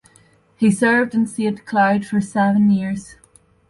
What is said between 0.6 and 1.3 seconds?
served in